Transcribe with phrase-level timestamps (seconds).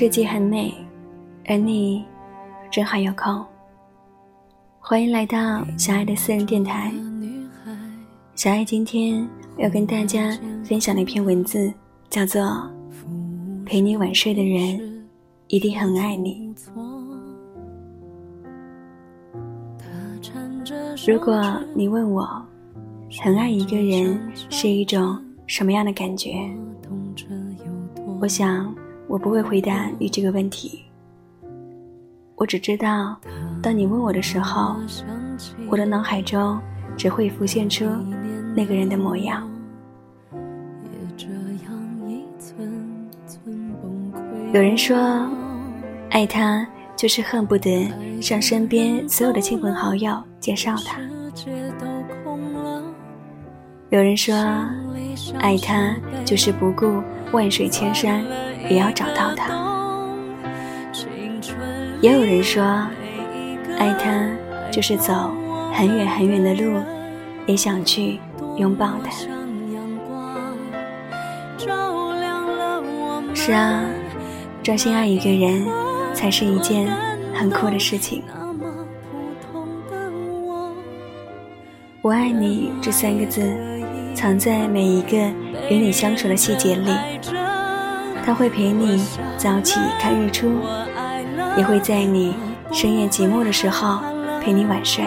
[0.00, 0.72] 世界很美，
[1.48, 2.04] 而你
[2.70, 3.44] 正好有空。
[4.78, 6.92] 欢迎来到小爱的私人电台。
[8.36, 11.74] 小爱今天要跟大家分享的一篇文字，
[12.08, 12.40] 叫做
[13.66, 15.04] 《陪你晚睡的人
[15.48, 16.54] 一定很爱你》。
[21.12, 22.40] 如果你问我，
[23.20, 24.16] 很爱一个人
[24.48, 26.36] 是一种什么样的感觉？
[28.20, 28.72] 我想，
[29.08, 30.84] 我不会回答你这个问题。
[32.36, 33.18] 我只知道，
[33.60, 34.76] 当你问我的时候，
[35.68, 36.60] 我的脑海中
[36.96, 37.84] 只会浮现出
[38.54, 39.48] 那个人的模样。
[44.52, 44.96] 有人说，
[46.10, 51.00] 爱他就是恨不得向身边所有的亲朋好友介绍他。
[53.90, 54.34] 有人说，
[55.40, 58.24] 爱他就是不顾万水千山
[58.68, 59.54] 也要找到他。
[62.00, 62.62] 也有人说，
[63.78, 64.28] 爱他
[64.70, 65.32] 就是走
[65.72, 66.80] 很远很远的路，
[67.46, 68.20] 也想去
[68.56, 69.10] 拥抱他。
[73.34, 73.82] 是啊，
[74.62, 75.66] 专心爱一个人，
[76.14, 76.86] 才是一件
[77.34, 78.22] 很酷的事情。
[82.00, 83.42] 我爱你这三个字，
[84.14, 85.16] 藏在每一个
[85.68, 86.90] 与你相处的细节里。
[88.28, 89.02] 他会陪你
[89.38, 90.60] 早起看日出。
[91.56, 92.34] 也会在你
[92.70, 94.00] 深夜寂寞的时候
[94.38, 95.02] 陪你晚睡。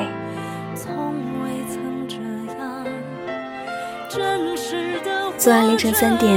[5.37, 6.35] 昨晚凌晨三点，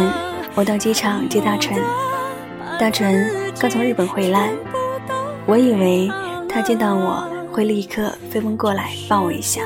[0.54, 1.80] 我到机场接大纯。
[2.78, 4.50] 大纯刚从日本回来，
[5.46, 6.12] 我以为
[6.46, 9.62] 他见到我会立刻飞奔过来抱我一下，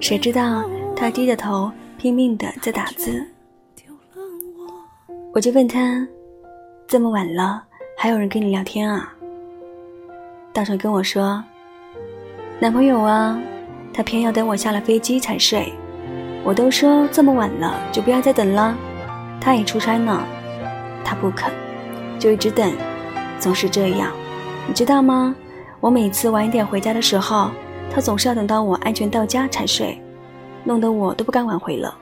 [0.00, 0.64] 谁知道
[0.96, 3.26] 他低着头拼命的在打字。
[5.32, 6.06] 我就问他
[6.88, 7.62] ：“这么晚了，
[7.96, 9.14] 还有人跟你聊天啊？”
[10.52, 11.42] 大纯跟我说
[12.58, 13.40] ：“男朋友啊，
[13.94, 15.72] 他偏要等我下了飞机才睡。
[16.42, 18.76] 我都说这么晚了，就不要再等了。
[19.40, 20.20] 他也出差呢，
[21.04, 21.52] 他不肯，
[22.18, 22.72] 就一直等，
[23.38, 24.10] 总是这样。
[24.66, 25.32] 你知道吗？
[25.78, 27.52] 我每次晚一点回家的时候，
[27.88, 30.02] 他总是要等到我安全到家才睡，
[30.64, 31.96] 弄得我都不敢晚回了。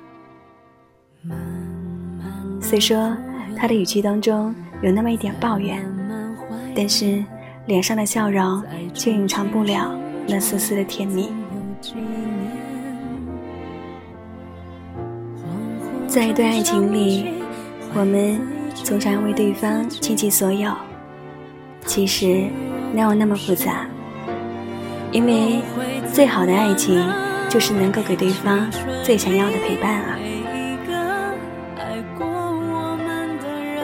[2.69, 3.17] 虽说
[3.56, 5.83] 他的语气当中有那么一点抱怨，
[6.77, 7.25] 但是……”
[7.69, 8.65] 脸上的笑容
[8.95, 9.95] 却隐藏不了
[10.27, 11.29] 那丝丝的甜蜜。
[16.06, 17.27] 在一段爱情里，
[17.95, 18.41] 我们
[18.73, 20.73] 总常为对方倾其所有，
[21.85, 22.47] 其实
[22.95, 23.87] 哪有那么复杂？
[25.12, 25.61] 因为
[26.11, 27.06] 最好的爱情
[27.50, 28.67] 就是能够给对方
[29.05, 30.19] 最想要的陪伴啊！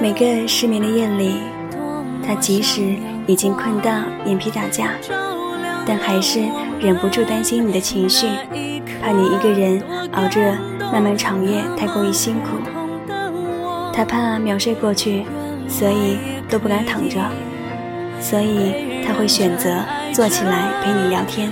[0.00, 1.40] 每个失眠的夜里，
[2.26, 2.96] 他即使……
[3.26, 3.90] 已经困到
[4.26, 4.90] 眼皮打架，
[5.86, 6.40] 但还是
[6.78, 8.26] 忍不住担心你的情绪，
[9.00, 10.54] 怕你一个人熬着
[10.92, 12.58] 漫漫长夜太过于辛苦。
[13.94, 15.24] 他怕秒睡过去，
[15.66, 16.18] 所以
[16.50, 17.18] 都不敢躺着，
[18.20, 21.50] 所以他会选择坐起来陪你聊天。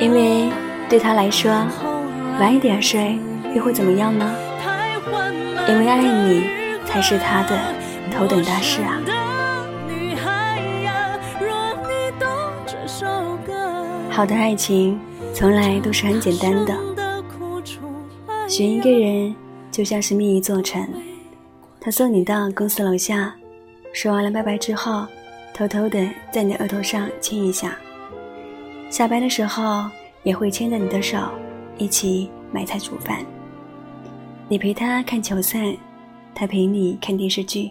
[0.00, 0.48] 因为
[0.88, 1.52] 对他来说，
[2.38, 3.18] 晚一点睡
[3.52, 4.32] 又会怎么样呢？
[5.68, 6.44] 因为爱你
[6.86, 7.58] 才是他的
[8.12, 9.00] 头等大事啊！
[14.08, 14.98] 好的爱情
[15.34, 16.74] 从来都是很简单的，
[18.48, 19.34] 选一个人
[19.72, 20.88] 就像是觅一座城，
[21.80, 23.34] 他送你到公司楼下，
[23.92, 25.06] 说完了拜拜之后，
[25.52, 27.76] 偷偷的在你额头上亲一下，
[28.90, 29.84] 下班的时候
[30.22, 31.18] 也会牵着你的手
[31.78, 33.24] 一起买菜煮饭。
[34.48, 35.76] 你陪他看球赛，
[36.34, 37.70] 他陪你看电视剧。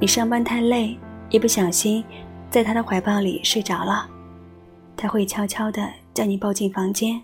[0.00, 0.98] 你上班太累，
[1.30, 2.04] 一不小心
[2.50, 4.08] 在他的怀抱里睡着了，
[4.96, 7.22] 他会悄悄地将你抱进房间，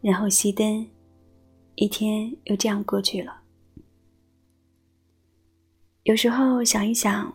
[0.00, 0.86] 然后熄灯。
[1.76, 3.42] 一天又这样过去了。
[6.04, 7.34] 有时候想一想，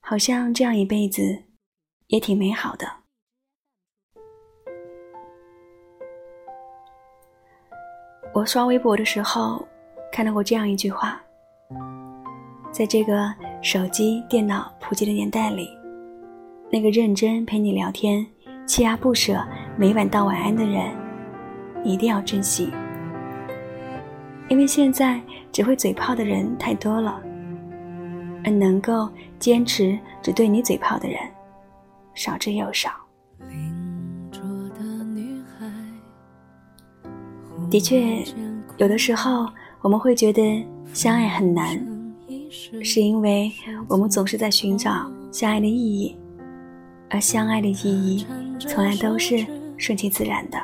[0.00, 1.44] 好像这样一辈子
[2.06, 2.99] 也挺美好的。
[8.32, 9.66] 我刷微博的时候，
[10.12, 11.20] 看到过这样一句话：
[12.70, 13.28] 在这个
[13.60, 15.68] 手机、电脑普及的年代里，
[16.70, 18.24] 那个认真陪你聊天、
[18.68, 19.44] 锲而不舍、
[19.76, 20.94] 每晚道晚安的人，
[21.82, 22.72] 一定要珍惜。
[24.48, 27.20] 因为现在只会嘴炮的人太多了，
[28.44, 29.08] 而能够
[29.40, 31.18] 坚持只对你嘴炮的人，
[32.14, 32.92] 少之又少。
[37.70, 38.24] 的确，
[38.78, 39.46] 有的时候
[39.80, 41.80] 我们会觉得相爱很难，
[42.82, 43.50] 是因为
[43.86, 46.16] 我们总是在寻找相爱的意义，
[47.08, 48.26] 而相爱的意义
[48.58, 49.46] 从来都是
[49.76, 50.58] 顺其自然的，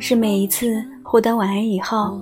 [0.00, 2.20] 是每一次互道晚安以后，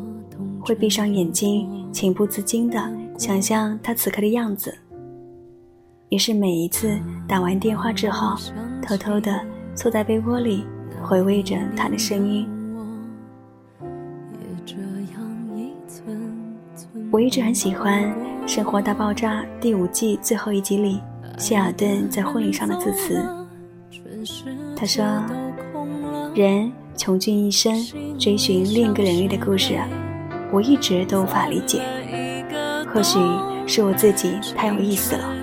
[0.60, 2.78] 会闭上眼睛，情不自禁的
[3.16, 4.76] 想象他此刻的样子，
[6.10, 8.36] 也是每一次打完电话之后，
[8.82, 9.40] 偷偷的
[9.74, 10.66] 坐在被窝里
[11.02, 12.46] 回味着他的声音。
[17.10, 18.04] 我一直很喜欢
[18.48, 21.00] 《生活大爆炸》第五季最后一集里
[21.38, 23.20] 希尔顿在婚礼上的致辞。
[24.76, 25.04] 他说
[26.36, 27.74] ：“人穷尽一生
[28.16, 29.76] 追寻另一个人类的故事，
[30.52, 31.82] 我一直都无法理解。
[32.92, 33.18] 或许
[33.66, 35.34] 是我自己太有意思了，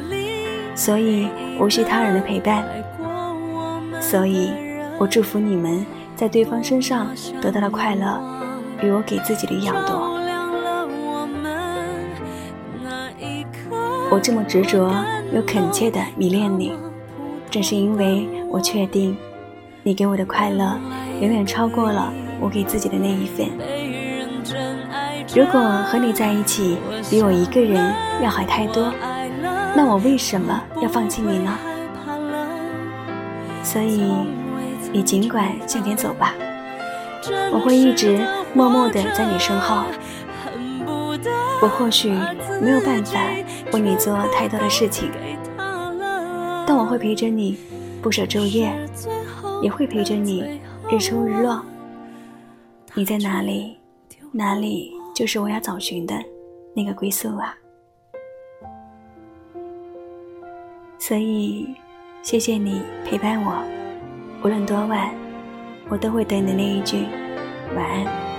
[0.74, 1.28] 所以
[1.60, 2.64] 无需他人的陪伴。
[4.00, 4.52] 所以
[4.98, 7.08] 我祝福你们在对方身上
[7.42, 8.22] 得到的快乐，
[8.80, 10.18] 比我给自己的一样多。”
[14.12, 14.94] 我这么执着
[15.32, 16.74] 又恳切地迷恋你，
[17.50, 19.16] 正是因为我确定，
[19.84, 20.78] 你给我的快乐
[21.22, 22.12] 远远超过了
[22.42, 23.48] 我给自己的那一份。
[25.34, 26.78] 如果和你在一起
[27.10, 28.94] 比我一个人要好太多，
[29.74, 31.58] 那我为什么要放弃你呢？
[33.64, 34.04] 所以，
[34.92, 36.34] 你尽管向前走吧，
[37.54, 38.20] 我会一直
[38.54, 39.86] 默默地在你身后。
[41.62, 42.10] 我或许
[42.60, 43.20] 没有办法
[43.74, 45.10] 为你做太多的事情，
[46.68, 47.58] 但我会陪着你，
[48.02, 48.74] 不舍昼夜，
[49.62, 50.60] 也会陪着你
[50.90, 51.64] 日出日落。
[52.94, 53.78] 你在哪里，
[54.32, 56.16] 哪里就是我要找寻的
[56.76, 57.56] 那个归宿啊！
[61.00, 61.74] 所以，
[62.22, 63.64] 谢谢你陪伴我，
[64.44, 65.10] 无论多晚，
[65.90, 67.06] 我都会等你那一句
[67.76, 68.31] 晚安。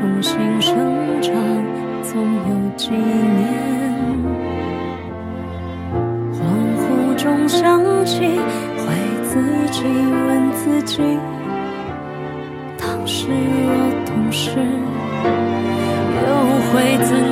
[0.00, 0.74] 重新生
[1.20, 1.30] 长
[2.02, 3.52] 总有几年。
[6.32, 6.40] 恍
[6.78, 8.20] 惚中想起
[8.78, 8.86] 会
[9.22, 11.02] 自己问自己
[12.78, 14.56] 当时若懂事
[16.16, 16.28] 又
[16.72, 17.29] 会怎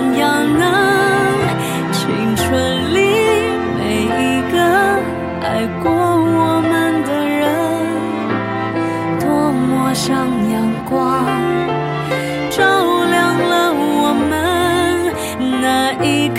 [15.90, 16.36] 那一刻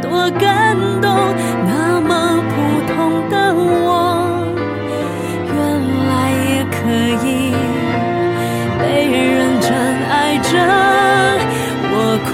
[0.00, 1.10] 多感动，
[1.66, 2.54] 那么普
[2.92, 3.60] 通的我，
[5.48, 5.52] 原
[6.06, 6.10] 来
[6.46, 6.78] 也可
[7.26, 7.28] 以
[8.78, 9.66] 被认真
[10.08, 10.52] 爱着。
[11.90, 12.30] 我哭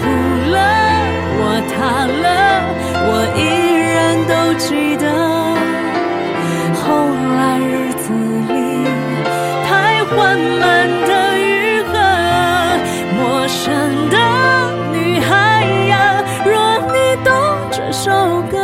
[0.53, 0.57] 了，
[1.41, 2.29] 我塌了，
[3.09, 3.41] 我依
[3.95, 3.97] 然
[4.29, 5.09] 都记得。
[18.51, 18.59] 歌